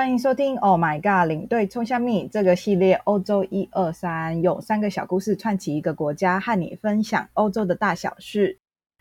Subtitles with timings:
[0.00, 8.58] 欢迎收听《Oh My God》领队冲虾米这个系列，欧洲一二三，用三个小故事串起一个国家，和你分享欧洲的大小事。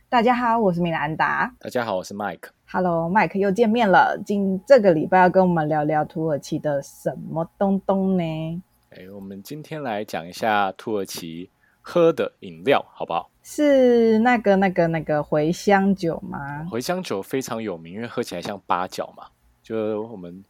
[0.09, 1.55] 大家好，我是米兰达。
[1.57, 2.49] 大家好，我是 Mike。
[2.69, 4.21] Hello，Mike 又见面了。
[4.25, 8.61] 今这个礼拜要跟我们聊聊土耳其的什么东东呢？
[8.89, 13.31] 哎，我们今天来讲一下土耳其喝的饮料，好不好？
[13.41, 16.67] 是那个、那个、那个茴香酒吗？
[16.69, 19.27] 茴香酒非常有名，因为喝起来像八角嘛，
[19.63, 20.43] 就我们。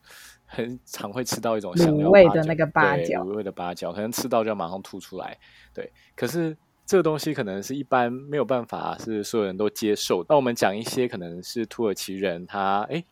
[0.52, 5.38] 很常会吃到一种卤味的那个八角，卤味的八角，可能吃到就要马上吐出来。
[5.74, 10.26] 对，可是这个东西可能是一般没有办法是所有人都接受。
[10.28, 13.04] 那我们讲一些可能是土耳其人他哎，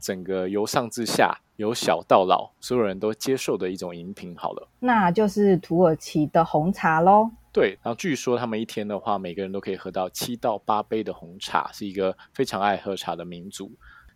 [0.00, 4.34] 整个由上至下，由小到老，所有人都接受的一种饮品。
[4.34, 7.30] 好了，那就是土耳其的红茶喽。
[7.52, 13.70] 对，然后据说他们一天的话，每个人都可以喝到七到八杯的红茶，是一个非常爱喝茶的民族。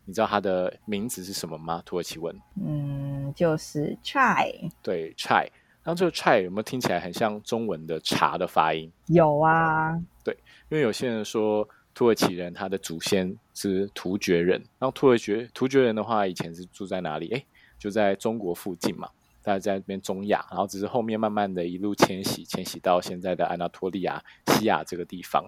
[0.06, 1.82] 你知道它的名字是什么吗？
[1.84, 2.34] 土耳其文，
[2.64, 4.70] 嗯，就是 chai。
[4.80, 5.48] 对，chai。
[5.82, 8.90] 然后这个 chai 有没有听起来很像中文的茶的发音？
[9.06, 10.00] 有啊。
[10.24, 10.32] 对，
[10.68, 17.28] 因为有些人说土耳其人他的祖先是突厥人，然后土耳其突厥人的话以前是住在哪里？
[17.30, 17.46] 诶，
[17.78, 19.08] 就在中国附近嘛，
[19.42, 25.44] 大家在那边中亚，然后只是后面慢慢的一路迁徙，迁徙到现在的安纳托利亚、西亚这个地方。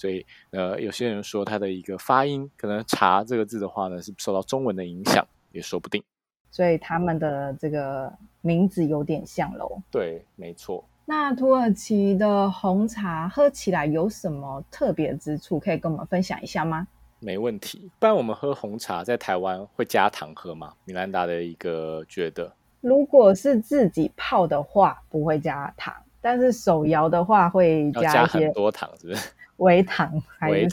[0.00, 6.02] 所以，呃，有些人说它的一个发音，可能“茶”这个字的话呢，是受到中文的影响，也说不定。
[6.50, 9.78] 所以他们的这个名字有点像喽。
[9.90, 10.82] 对，没错。
[11.04, 15.60] 那土耳其的红茶喝起来有什么特别之处？
[15.60, 16.86] 可以跟我们分享一下吗？
[17.18, 17.90] 没问题。
[17.98, 20.72] 不然我们喝红茶在台湾会加糖喝吗？
[20.86, 29.30] 米兰达的一个觉得，如果是自己泡的话，不会加糖，但是手摇的话会加一些，加很多糖，是不是？
[29.60, 30.68] 微糖还是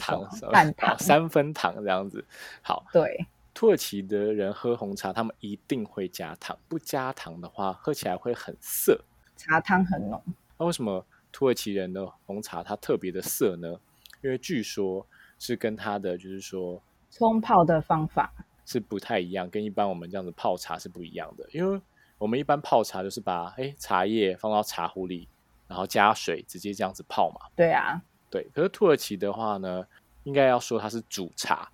[0.50, 2.24] 半糖、三分糖这样子。
[2.62, 6.58] 好，对，土耳其的人喝红茶，他们一定会加糖。
[6.68, 8.98] 不加糖的话，喝起来会很涩，
[9.36, 10.22] 茶汤很浓。
[10.56, 13.78] 那为什么土耳其人的红茶它特别的涩呢？
[14.22, 15.06] 因为据说
[15.38, 18.32] 是跟它的就是说冲泡的方法
[18.64, 21.46] 是不太一样，跟一般我们这样子泡茶是不一样的。
[21.52, 21.80] 因为
[22.16, 25.28] 我们一般泡茶就是把哎茶叶放到茶壶里，
[25.66, 27.50] 然后加水直接这样子泡嘛。
[27.54, 28.02] 对啊。
[28.30, 29.86] 对，可是土耳其的话呢，
[30.24, 31.66] 应该要说它是煮茶，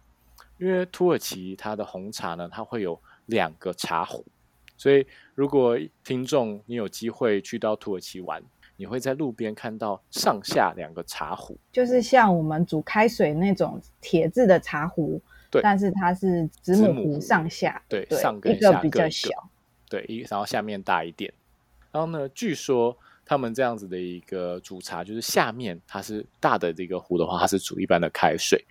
[0.59, 4.25] 因为土耳其它的红茶呢，它会有两个茶壶，
[4.76, 5.04] 所以
[5.34, 8.41] 如果听众你有机会去到土耳其玩，
[8.76, 19.31] 你会在路边看到上下两个茶壶，就是像我们煮开水那种铁制的茶壶，对，但是它是子母壶上下，对，对，上跟下一个比较小，
[19.88, 21.34] 对，一然后下面大一点，
[21.91, 22.97] 然后呢，据说。
[23.27, 28.65] 他们这样子的一个煮茶，就是下面它是大的这个壶的话，它是煮一般的开水，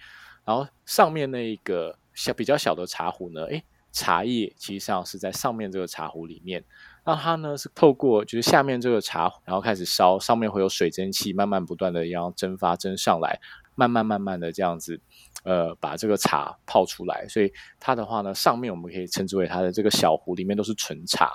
[0.46, 6.63] 然后上面那一个小比较小的茶壶呢，诶，茶叶其实上是在上面这个茶壶里面，
[7.06, 13.40] 那它呢是透过就是下面这个茶壶，然后开始烧，上面会有水蒸气慢慢不断的要蒸发蒸上来，
[13.75, 15.00] 慢慢慢慢的这样子，
[15.44, 21.31] 呃，把这个茶泡出来，所以它的话呢，上面我们可以称之为它的这个小壶里面都是纯茶。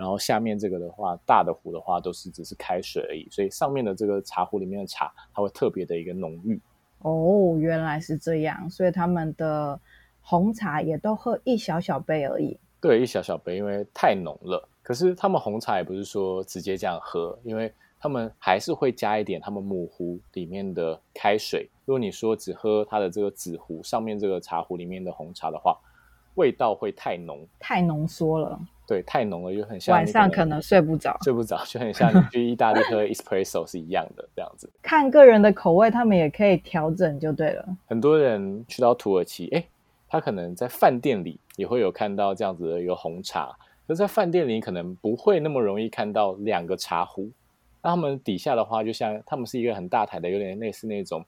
[0.00, 6.58] 然后下面这个的话，大的壶的话都是只是开水而已，所以上面的这个茶壶里面的茶，它会特别的一个浓郁。
[7.00, 9.78] 哦，原来是这样，所以他们的
[10.22, 12.58] 红茶也都喝一小小杯而已。
[12.80, 14.66] 对，一小小杯，因为太浓了。
[14.82, 21.68] 可是他们红茶也不是说直接这样喝，因为他们还是会加一点他们母壶里面的开水。
[21.84, 25.78] 如果你说只喝它的这个子壶上面这个茶壶里面的红茶的话，
[26.36, 28.58] 味道会太浓，太浓缩了。
[28.90, 34.68] 对，太浓了，就很像晚上可能睡不着，睡不着，就很像你去意大利喝 espresso 是一样的这样子。
[34.82, 37.64] 看个人的口味，他们也可以调整就对了。
[37.86, 39.64] 很多人去到土耳其，哎，
[40.08, 43.56] 他可能在饭店里也会有看到这样子的一个红茶，
[43.86, 47.30] 可在饭店里可能不会那么容易看到两个茶壶。
[47.80, 51.24] 那他们底下的话，就像他们是一个很大台的，有点类似那种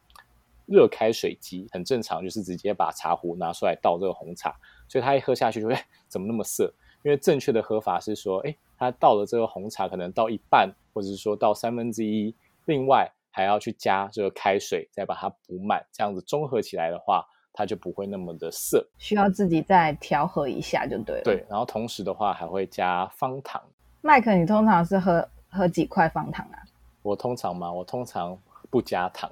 [0.67, 4.53] 热开水机，很正常，就是直接把茶壶拿出来倒这个红茶，
[4.89, 5.77] 所以他一喝下去就会
[6.09, 6.75] 怎么那么涩。
[7.03, 12.35] 因为正确的喝法是说，哎，他倒了这个红茶，可能倒一半，或者是说倒三分之一，
[12.67, 18.87] 另外还要去加这个开水，再把它补满，这样子综合起来的话，它就不会那么的涩。
[18.99, 21.23] 需要自己再调和一下就对了。
[21.25, 23.61] 对，然后同时的话还会加方糖。
[24.01, 26.59] 麦克，你通常是喝喝几块方糖啊？
[27.03, 28.39] 我通常嘛，我通常
[28.71, 29.29] 不加糖。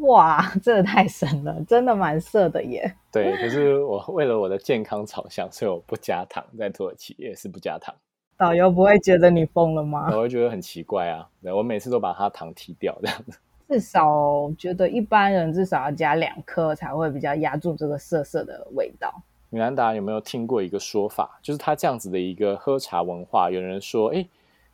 [0.00, 2.94] 哇，这个太神了，真的蛮涩的耶。
[3.12, 7.94] 对，可是我为了我的健康着想，所以我不加糖，在土耳其也是不加糖。
[8.36, 10.10] 导游不会觉得你疯了吗？
[10.12, 11.28] 我会觉得很奇怪啊。
[11.42, 13.38] 对，我每次都把它糖踢掉，这样子。
[13.68, 19.12] 至少觉得一般人至少要加两颗才会比较压住这个涩涩的味道。
[19.50, 24.26] 米兰达有没有听过一个说法，就是他这样子的一个喝茶文化，有人说，哎，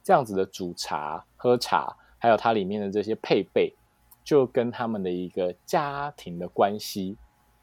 [0.02, 3.74] 这样子的煮茶、喝茶，还有它里面的这些配备，
[4.26, 7.16] 就跟他们的一个家庭的关系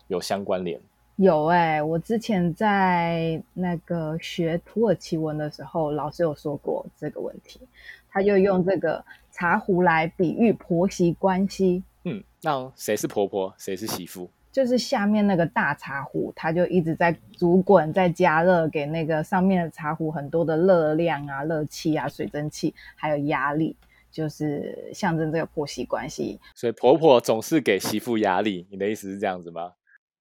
[0.07, 0.79] 有相关联。
[1.17, 7.59] 有哎、欸，我之前在那个学土耳其文的时候，老师有说过这个问题，
[8.09, 11.83] 他就用这个茶壶来比喻婆媳关系。
[12.05, 14.29] 嗯，那谁是婆婆，谁是媳妇？
[14.49, 23.75] 就是下面那个大茶壶，它就一直在煮滚，在加热，给那个上面的茶壶很多的热量啊、热气啊、水蒸气，还有压力，
[24.13, 26.39] 就是象征这个婆媳关系。
[26.55, 29.73] 所以婆婆总是给媳妇压力，你的意思是这样子吗？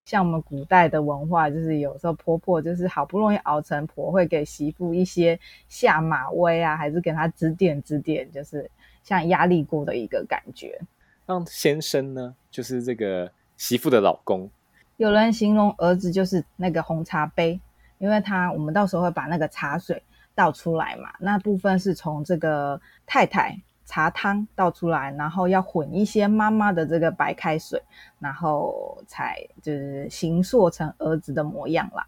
[0.07, 8.69] 像我们古代的文化，就是有时候婆婆就是好不容易熬成婆，会给媳妇一些下马威啊，还是给她指点指点，就是
[9.05, 10.81] 像压力锅的一个感觉。
[11.27, 13.31] 那先生呢，就是这个。
[13.59, 14.51] 媳妇的老公，
[14.97, 17.61] 有人形容儿子就是那个红茶杯，
[17.99, 20.03] 因为他我们到时候会把那个茶水
[20.35, 23.57] 倒出来嘛，那部分是从这个太太
[23.93, 27.79] 茶汤倒出来，然后要混一些妈妈的这个白开水，
[28.19, 32.03] 然后才就是形塑成儿子的模样啦。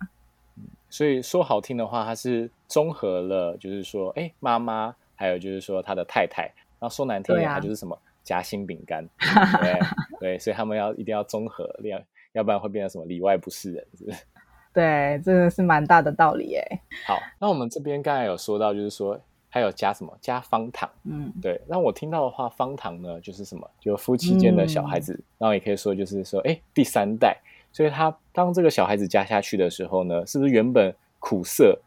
[0.88, 6.44] 所以说好听的话，他是综合了，就是说，哎，妈妈，还有就是说他的太太，
[6.81, 7.98] 然后说难听点，他就是什么？
[8.22, 9.06] 夹心饼干，
[9.60, 9.78] 对
[10.19, 12.00] 对，所以他们要一定要综合，要
[12.32, 14.25] 要不然会变成什么里外不是人，是不是？
[14.72, 16.81] 对，这个是蛮大的道理耶。
[17.06, 19.20] 好，那我们这边刚才有说到，就是说
[19.55, 20.12] 还有加什么？
[20.21, 20.91] 加方糖。
[21.05, 21.61] 嗯，对。
[21.69, 23.71] 那我听到的话，方糖呢，就是什么？
[23.79, 27.41] 就夫妻间的小孩子，嗯、然后也可以说就是说，哎，第三代。
[27.71, 31.79] 所以他当这个小孩子加下去的时候呢，是不是原本苦涩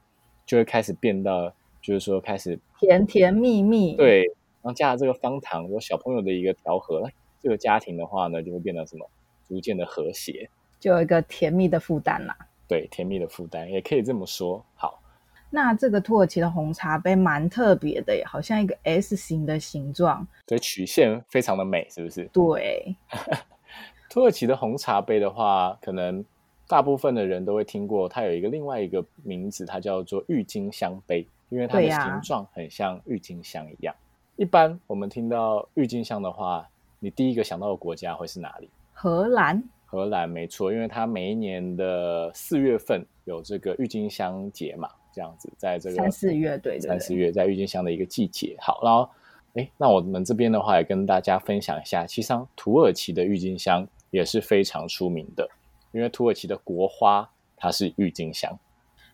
[0.45, 3.97] 就会开始变到，就是说开始甜甜蜜蜜？
[3.97, 4.21] 对。
[4.61, 7.11] 然后加了这个方糖，有小朋友的一个调和，
[7.41, 9.05] 这个家庭的话呢，就会变得什么？
[9.45, 10.49] 逐渐的和谐，
[10.79, 12.33] 就有一个甜蜜的负担啦。
[12.65, 14.63] 对，甜蜜的负担也可以这么说。
[14.73, 15.01] 好，
[15.49, 22.25] 那这个土耳其的红茶杯蛮特别的耶，好像一个 S 型的形状，对，曲线非常的美，是不是？
[22.33, 22.95] 对，
[24.09, 26.23] 土耳其的红茶杯的话，可能
[26.67, 33.95] 大部分的人都会听过，它有一个另外一个名字，它叫做郁金香杯，因为它的形状很像郁金香一样。
[34.35, 36.67] 一般我们听到郁金香的话，
[36.99, 38.69] 你第一个想到的国家会是哪里？
[38.93, 39.63] 荷兰。
[39.85, 48.55] 荷兰没错，因为它每一年的四月份有这个郁金香节嘛，这样子，在这个三四月，对，三四月在郁金香的一个季节。
[48.59, 49.09] 好，然后，
[49.55, 55.49] 哎，那我们这边的话也跟大家分享一下，其实土耳其的郁金香也是非常出名的，
[55.91, 58.55] 因为土耳其的国花它是郁金香，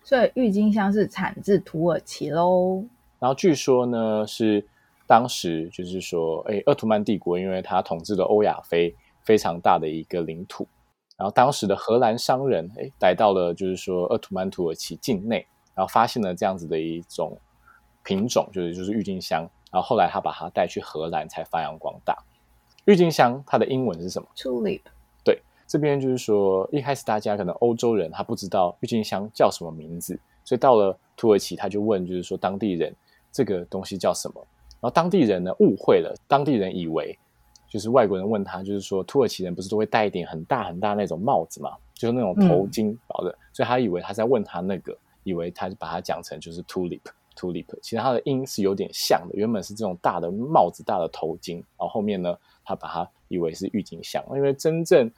[0.03, 2.83] 所以郁金香是产自土耳其喽。
[3.19, 4.67] 然后据说呢是。
[5.05, 10.65] 当时就是说，哎，鄂图曼帝国因为它统治了欧亚非非常大的一个领土，
[11.17, 17.37] 然后当时的荷兰商人哎来到了就是说鄂图曼土耳其境内，然后发现了这样子的一种
[18.03, 19.41] 品种，就是就是郁金香，
[19.71, 22.17] 然后后来他把它带去荷兰才发扬光大。
[22.85, 24.81] 郁金香它的英文是什么？Tulip。
[25.23, 32.93] 对，这边就是说一开始大家可能欧洲人他不知道郁金香叫什么名字，所以到了土耳其他就问，就是说当地人
[33.31, 34.45] 这个东西叫什么？
[34.81, 37.17] 然后当地人呢误会了，当地人以为
[37.69, 44.93] 就是外国人问他，就是说土耳其人不是都会戴一顶很大很大那种帽子嘛，就是那种头巾搞的，嗯、所以他以为他在问他那个，
[45.23, 47.01] 以为他就把它讲成就是 tulip
[47.35, 55.09] tulip，其实它的音是有点像的，原本是这种大的帽子、大的头巾，然后后面呢，他把它以为是郁金香，因为真正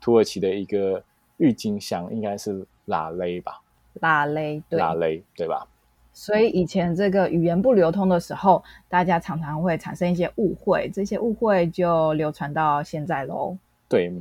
[0.00, 1.02] 土耳其的一个
[1.38, 3.60] 郁金香应该是拉蕾吧，
[3.94, 5.66] 拉蕾，对，拉蕾，对吧？
[6.12, 13.58] 所以以前这个语言不流通的时候，大家常常会产生一些误会，这些误会就流传到现在喽。
[13.88, 14.12] 对，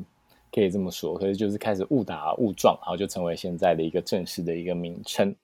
[0.52, 1.16] 可以这么说。
[1.16, 5.36] 可是就是开始误打误撞，然后就成为现在的一个正式的一个名称。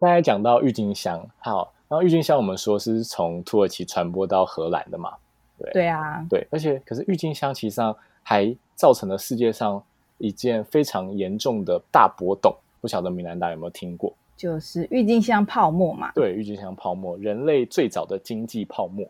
[0.00, 5.12] 刚才讲到郁金香，好，然后郁金香我们说是从土耳其传播到荷兰的嘛？
[5.58, 6.46] 对，对啊，对。
[6.52, 9.82] 而且可是郁金香其实上还造成了世界上
[10.18, 14.14] 一件非常严重的大波动，不晓得米兰达有没有听过？
[14.36, 16.12] 就是郁金香泡沫嘛？
[16.12, 19.04] 对，郁金香泡沫，人类最早的经济泡沫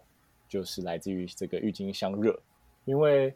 [0.48, 2.34] 就是来自于这个郁金香热。
[2.86, 3.34] 因为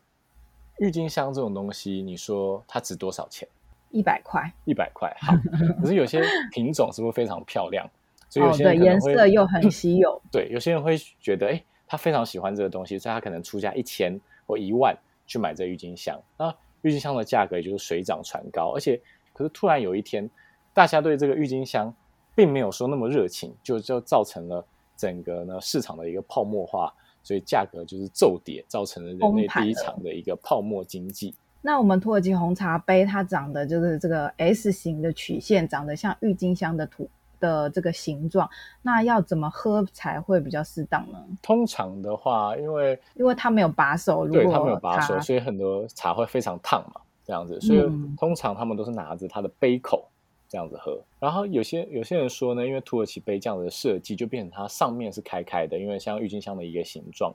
[0.79, 3.47] 郁金香这种东西，你说它值多少钱？
[3.93, 4.43] 一百块。
[4.65, 5.35] 一百块，好。
[5.81, 7.89] 可是有些品种是不是非常漂亮？
[8.29, 10.21] 所以有些人哦，对，颜色又很稀有。
[10.33, 14.97] 对，有些人会觉得，哎，他非常喜欢这个东西，所以他可能出价一千或一万
[15.27, 16.21] 去买这郁金香。
[16.37, 19.01] 那郁金香的价格也就是水涨船高，而且
[19.33, 20.29] 可是突然有一天。
[20.75, 21.95] 大家对这个郁金香
[22.35, 24.65] 并没有说那么热情，就就造成了
[24.97, 26.91] 整个呢市场的一个泡沫化，
[27.23, 31.35] 所以价格就是骤跌，造成了人类第一场的一个泡沫经济。
[31.65, 38.51] 那我们土耳其红茶杯，它长的就是这个 S 型的曲线，长得像郁金香的土的这个形状。
[38.83, 41.19] 那要怎么喝才会比较适当呢？
[41.41, 47.61] 通常的话，因为因为它没有把手，如果对，它没有把手，所以很多茶会非常烫嘛，这样子。
[47.61, 47.81] 所以
[48.19, 50.09] 通常他们都是拿着它的杯口
[50.49, 50.93] 这样子喝。
[50.95, 57.33] 嗯、然后有些有些人说呢，因为土耳其杯这样的设计，就变成它上面是开开的，因为像郁金香的一个形状。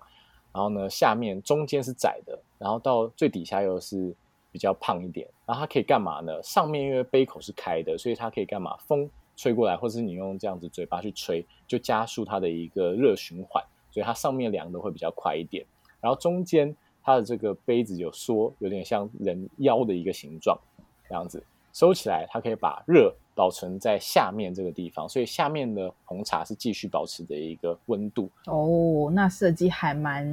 [0.58, 4.12] 然后呢，下面中间是窄的，然后到最底下又是
[4.52, 5.28] 比较胖一点。
[5.46, 6.42] 然后它可以干嘛呢？
[6.42, 8.76] 上面因为杯口是开的，所以它可以干嘛？
[8.78, 15.64] 风吹过来，或是你用这样子嘴巴去吹，就加速它的一个热循环，所以它上面凉的会比较快一点。
[16.02, 20.60] 然后中间它的这个杯子有缩，有点像人腰的一个形状，
[21.08, 21.44] 这样子
[21.78, 23.14] 收起来，它可以把热。
[23.38, 29.12] 保存在下面这个地方，所以下面的红茶是继续保持的一个温度哦。
[29.14, 30.26] 那设计还蛮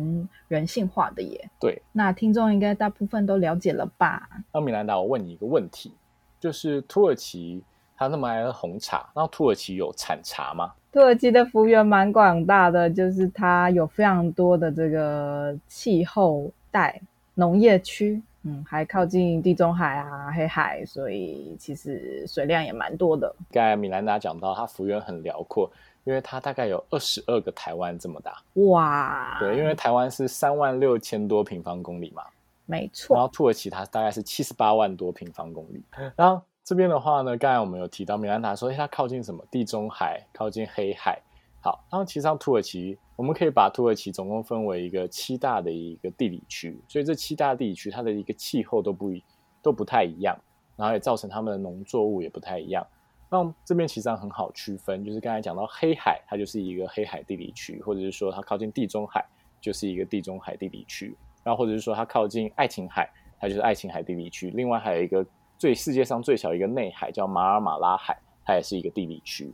[0.48, 1.50] 人性化的耶。
[1.60, 4.26] 对，那听众应该大部分都了解了吧？
[4.54, 5.92] 那米兰达，我问你一个问题，
[6.40, 7.62] 就是土耳其
[7.94, 10.72] 它那么爱喝红茶，那土耳其有产茶吗？
[10.90, 16.98] 土耳其的幅员蛮广大的，就是它有非常多的这个气候带
[17.34, 18.22] 农业区。
[18.46, 23.34] 嗯，还靠近地中海啊、黑海，所以其实水量也蛮多的。
[23.50, 25.70] 刚才米兰达讲到，它幅员很辽阔，
[26.04, 28.42] 因为它大概有二十二个台湾这么大。
[28.68, 29.38] 哇！
[29.40, 32.22] 对，因为台湾是三万六千多平方公里嘛，
[32.66, 33.16] 没错。
[33.16, 35.82] 然后土耳其它大概是七十八万多平方公里。
[36.14, 39.42] 然后这边的话呢，刚才我们有提到，米兰达说，它靠近什么？
[39.50, 41.18] 地中海，靠近黑海。
[41.64, 49.24] 好，然后其实上土耳其，我们可以把土耳其总共分为一个七大的一个地理区，所以这七大地理区它的一个气候都不一
[49.62, 50.38] 都不太一样，
[50.76, 52.86] 然后也造成他们的农作物也不太一样。
[53.30, 59.24] 那这边其实上很好区分，就是刚才讲到黑海，它就是一个黑海地理区，或者是说它靠近地中海，
[59.58, 64.50] 就是一个地中海地理区，然后或者是说它靠近爱琴海，它就是爱琴海地理区。
[64.50, 65.24] 另外还有一个
[65.56, 69.50] 最世界上最小一个内海叫马尔马拉海，它也是一个地理区。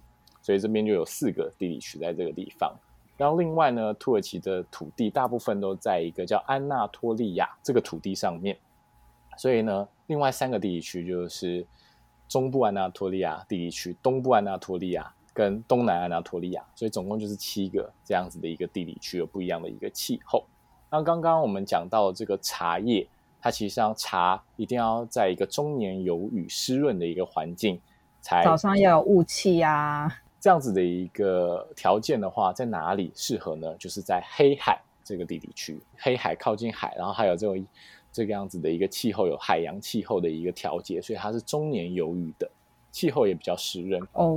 [0.50, 2.74] 所以这边就有四个地理区在这个地方，
[3.16, 8.58] 然后另外呢，土耳其的土地大部分都在一个叫安纳托利亚这个土地上面，
[9.36, 11.64] 所以呢，另外三个地理区就是
[12.26, 20.44] 中部安纳托利亚地理区、东部安纳托利亚跟东南安纳托利亚，所以总共就是七个这样子的一个地理区，有不一样的一个气候。
[20.90, 23.06] 那刚刚我们讲到这个茶叶，
[23.40, 27.80] 它其实上茶一定要在一个终年有雨湿润的一个环境，
[28.20, 30.12] 才早上要有雾气啊。
[30.40, 33.76] 这样子的一个条件的话，在哪里适合呢？
[33.76, 37.66] 就是在黑海这个地理区，黑海靠近海，然后还有这种
[38.10, 42.50] 这个样子的一个气候，有海洋气候的一个调节，所以它是终年有雨的，
[42.90, 44.02] 气候也比较湿润。
[44.14, 44.34] 哦，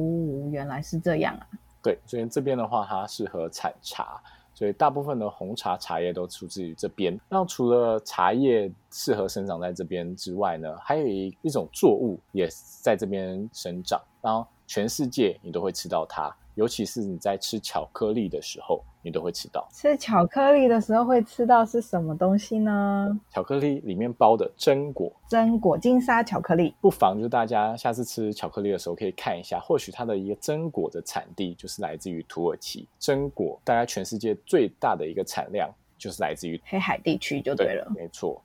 [0.52, 1.48] 原来是这样啊。
[1.82, 4.22] 对，所以这边的话，它适合产茶，
[4.54, 7.18] 所以大部分的红茶茶叶都出自于这边。
[7.30, 12.50] 那除了茶叶适合生长在这边之外呢，还有一一种作物也
[12.82, 14.46] 在这边生长，然后。
[14.74, 19.70] 全世界你都会吃到它，尤其是你在吃巧克力的时候，你都会吃到。
[19.72, 23.16] 吃巧克力的时候会吃到是什么东西呢？
[23.30, 26.74] 巧克力里面包的榛果，榛果金沙巧克力。
[26.82, 32.88] 不妨就大家下次吃巧克力的时候可以看一下，或许它的一个榛果的产地就是来自于土耳其。
[33.00, 37.88] 榛果大概全世界最大的一个产量就是来自于黑海地区，就对了。
[37.94, 38.42] 对，没错，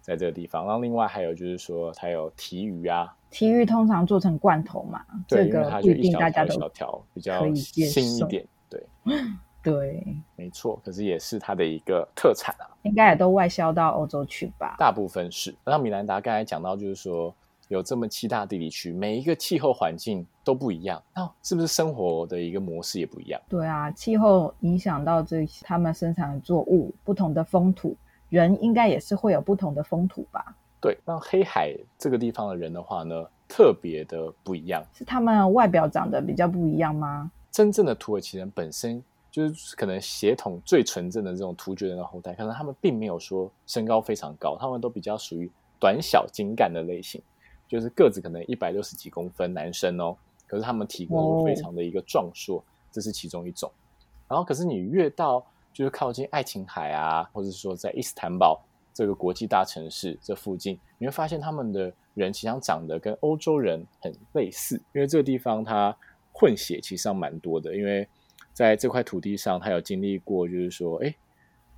[0.00, 0.64] 在这个地方。
[0.66, 3.14] 然后另外还有就是说，它有提鱼啊。
[3.30, 6.56] 提鱼通常做成罐头嘛，对，这个不一定大家都
[7.14, 8.84] 比较新一点，对，
[9.62, 10.04] 对，
[10.34, 10.80] 没错。
[10.84, 14.74] 可是也是它的一个特产啊，应该也都外销到欧洲去吧？
[14.78, 15.54] 大部分是。
[15.64, 17.32] 那米兰达刚才讲到，就是说
[17.68, 23.40] 有这么七大地理区，每一个气候环境都不一样，那是不是生活的一个模式也不一样？
[23.48, 27.96] 对啊，气候影响到这些他们生产的作物，不同的风土，
[28.30, 30.56] 人应该也是会有不同的风土吧？
[30.80, 37.30] 对，那黑海这个地方的人的话呢，特别的不一样，是他们外表长得比较不一样吗？
[37.50, 47.20] 真正的土耳其人本身就是可能血统最纯正的这种突厥人的后代，可能他们并没有说身高非常高，他们都比较属于短小精干的类型，
[47.68, 53.70] 就是个子可能一百六十几公分，男生哦，可是他们体格非常的一个壮硕，哦，这是其中一种。
[54.28, 58.60] 然后，可是你越到就是靠近爱琴海啊，或者说在伊斯坦堡。
[58.92, 65.96] 这个国际大城市这附近，你会发现他们的人其实上长得跟欧洲人很类似，因为这个地方它
[66.32, 68.06] 混血其实上蛮多的，因为
[68.52, 71.14] 在这块土地上，它有经历过就是说，哎，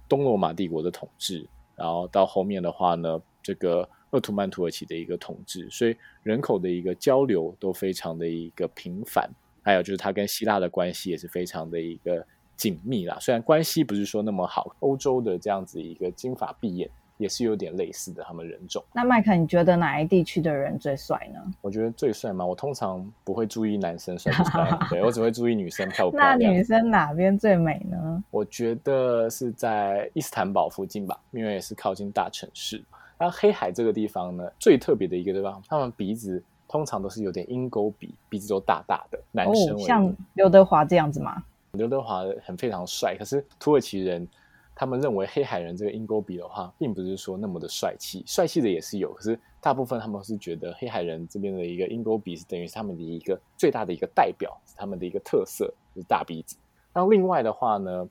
[0.08, 1.46] 东罗马帝国的统治，
[1.76, 9.30] 然后到后面的话呢，这个鄂图曼土耳其的一个统治，所以人口的一个交流都非常的一个频繁，
[9.62, 12.26] 还有就是它跟希腊的关系也是非常的一个
[12.62, 13.16] 紧密啦。
[13.20, 16.88] 虽然关系不是说那么好，欧洲的这样子一个金发碧眼。
[17.18, 18.82] 也是有点类似的，他们人种。
[18.92, 21.40] 那麦克，你觉得哪一地区的人最帅呢？
[21.60, 26.38] 我觉得最帅嘛，我通常不会注意男生帅不帅， 对，我只会注意女生漂不漂亮。
[26.40, 28.24] 那女生哪边最美呢？
[28.32, 32.82] 我觉得是在伊斯坦堡附近吧，因为也是靠近大城市。
[33.20, 41.44] 那黑海这个地方呢，最特别的一个地方，他们鼻子通常都是有点鹰钩鼻，鼻子都大大的，男生、哦、像刘德华这样子吗？
[41.78, 44.28] 刘德华很非常帅，可是土耳其人
[44.74, 55.64] 他们认为黑海人这个鹰钩鼻的话，并不是说那么的帅气，帅气的也是有，可是大部分他们是觉得黑海人这边的一个鹰钩鼻是等于是他们的一个最大的一个代表，是他们的一个特色，
[55.94, 56.58] 就是大鼻子。
[56.92, 58.06] 那另外的话呢，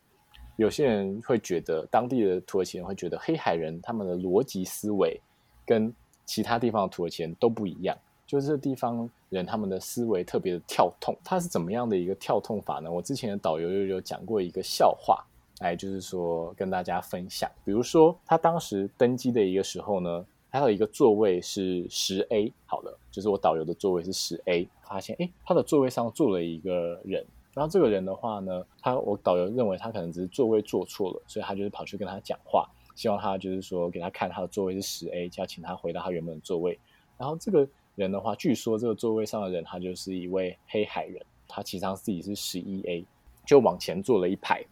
[0.55, 5.21] 有些人会觉得当地的土耳其人会觉得黑海人他们的逻辑思维
[5.67, 5.93] 跟
[6.25, 7.95] 其他地方的土耳其人都不一样。
[8.31, 12.89] 就是这地方人，他们的思维特别的跳痛，他是怎么样的一个跳痛法呢？
[12.89, 15.21] 我之前的导游就有讲过一个笑话，
[15.59, 17.51] 哎，就是说跟大家分享。
[17.65, 36.79] 比如说他当时登机的一个时候呢，他有一个座位是十 A，好了，就是我导游的座位是十 A，发现哎，他的座位上坐了一个人，然后这个人的话呢，他我导游认为他可能只是座位坐错了，所以他就是跑去跟他讲话，希望他就是说给他看他的座位是十 A，就要请他回到他原本的座位，
[37.17, 37.67] 然后这个。
[37.95, 43.05] 人的话，据说这个座位上的人，他就是一位黑海人，他其实他自己是十一 A，
[43.45, 44.63] 就往前坐了一排。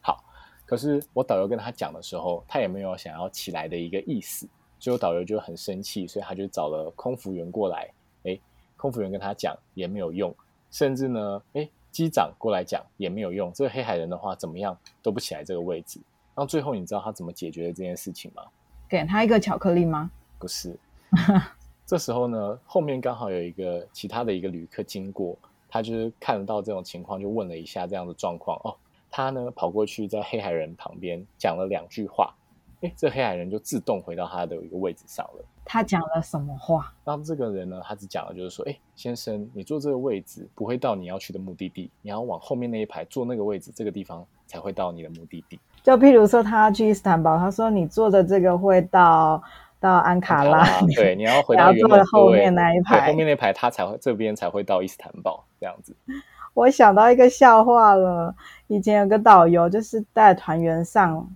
[0.00, 0.22] 好，
[0.66, 7.90] 可是我导游跟他讲的时候，他也没有想要起来的一个意思，所以我导游就很生气，所以他就找了空服员过来。
[8.24, 8.40] 诶，
[8.76, 10.34] 空服员跟他讲也没有用，
[10.70, 13.52] 甚至呢，诶，机长过来讲也没有用。
[13.52, 16.00] 这个黑海人的话，怎么样都不起来这个位置。
[16.34, 18.42] 然后最后，你知道他怎么解决的这件事情吗？
[18.88, 20.10] 给他一个巧克力吗？
[20.38, 20.76] 不是。
[21.86, 25.36] 这时候呢，后面刚好有一个其他的一个旅客经过，
[25.68, 28.58] 他就是看得到这种情况，就问了一下这样的状况。
[28.64, 28.74] 哦，
[29.10, 32.34] 他呢跑过去在黑海人旁边讲了两句话，
[32.80, 35.44] 诶，这黑海人就自动回到他的一个位置上了。
[35.62, 36.90] 他讲了什么话？
[37.04, 45.60] 那这个人呢，他只讲了就是说，诶，先生，你坐这个位置不会到你要去的目的地，你要往后面那一排坐那个位置，这个地方才会到你的目的地。
[45.82, 49.42] 就譬如说，他要去伊斯坦堡，他说你坐的这个会到。
[49.84, 55.94] 到安卡拉，卡拉，对，你要回到原本后面那一排，后面那排他才会这边才会到伊斯坦堡这样子。
[56.54, 58.34] 我想到一个笑话了，
[58.68, 61.28] 以前有个导游就是带团员上。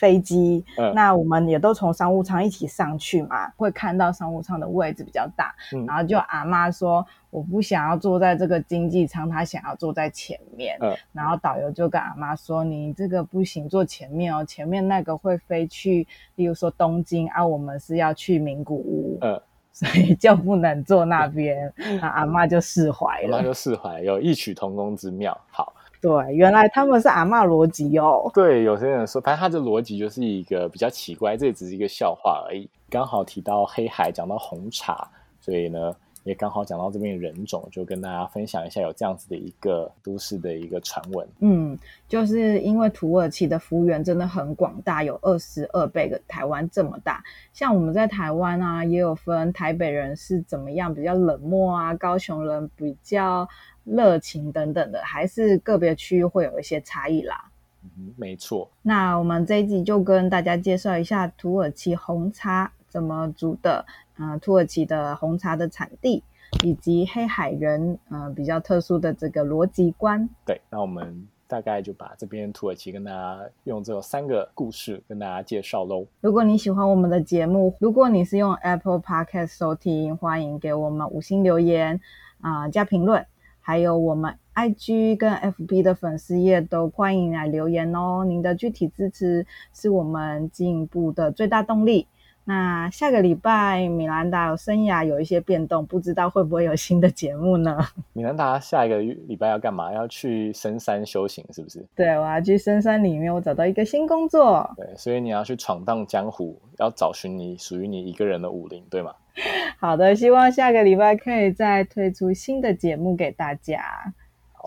[0.00, 19.38] 飞机，嗯，那我们也都从商务舱一起上去嘛，会看到商务舱的位置比较大，嗯，然后就阿妈说我不想要坐在这个经济舱，她想要坐在前面，嗯，然后导游就跟阿妈说，你这个不行，坐前面哦，前面那个会飞去，例如说东京啊，我们是要去名古屋，嗯，
[19.70, 25.74] 所以就不能坐那边，嗯，那阿妈就释怀了，阿妈就释怀，有异曲同工之妙，好。
[26.00, 28.30] 对，原来他们是阿嬷逻辑哦。
[28.32, 32.66] 对，有些人说，反正他的逻辑就是一个比较奇怪，这也只是一个笑话而已。
[32.88, 35.06] 刚好提到黑海，讲到红茶，
[35.42, 41.28] 所以呢，也刚好讲到这边的人种，就跟大家分享一下有这样子的一个都市的一个传闻。
[41.40, 47.22] 嗯，就是因为土耳其的幅员真的很广大，有二十二倍的台湾这么大。
[47.52, 53.46] 像我们在台湾啊，也有分台北人是怎么样比较冷漠啊，高雄人比较。
[53.90, 57.50] 热情等等的，还是个别区域会有一些差异啦。
[57.82, 58.70] 嗯，没错。
[58.82, 63.84] 那我们这一集就跟大家介绍一下土耳其红茶怎么煮的，
[64.18, 66.22] 嗯、呃，土耳其的红茶的产地，
[66.62, 70.28] 以及黑海人，嗯、呃，比较特殊的这个逻辑观。
[70.44, 76.06] 对，那我们大概就把这边土耳其跟大家用这三个故事跟大家介绍喽。
[76.20, 81.98] 如果你喜欢我们的节目，如果你是用 Apple Podcast 收听，欢迎给我们五星留言
[82.42, 83.26] 啊、呃，加评论。
[83.60, 92.06] 还有我们 IG 跟 FB 的粉丝页都欢迎来留言哦，您的具体支持是我们进步的最大动力。
[92.50, 97.78] 那下个礼拜米兰达生涯有一些变动，不知道会不会有新的节目呢？
[98.12, 99.92] 米兰达下一个礼拜要干嘛？
[99.94, 101.86] 要去深山修行是不是？
[101.94, 104.68] 对，我要去深山里面，我找到一个新工作。
[104.76, 109.14] 对，所以你要去闯荡江湖，要找寻你属于你一个人的武林，对吗？
[109.78, 113.80] 好的，希望下个礼拜可以再推出新的节目给大家。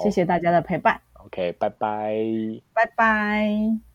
[0.01, 1.01] 谢谢大家的陪伴。
[1.25, 2.15] OK，拜拜，
[2.73, 3.92] 拜拜。